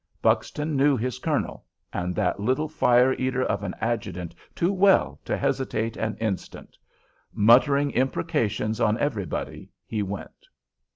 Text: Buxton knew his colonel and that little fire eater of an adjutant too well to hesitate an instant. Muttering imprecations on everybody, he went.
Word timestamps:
Buxton 0.19 0.75
knew 0.75 0.97
his 0.97 1.19
colonel 1.19 1.63
and 1.93 2.15
that 2.15 2.39
little 2.39 2.67
fire 2.67 3.13
eater 3.13 3.43
of 3.45 3.61
an 3.61 3.75
adjutant 3.79 4.33
too 4.55 4.73
well 4.73 5.19
to 5.25 5.37
hesitate 5.37 5.95
an 5.95 6.15
instant. 6.17 6.75
Muttering 7.35 7.91
imprecations 7.91 8.81
on 8.81 8.97
everybody, 8.97 9.69
he 9.85 10.01
went. 10.01 10.47